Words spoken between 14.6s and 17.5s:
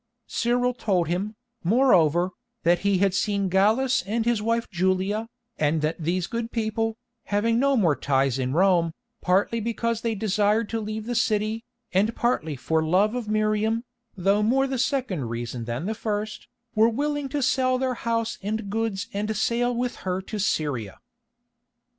the second reason than the first, were willing to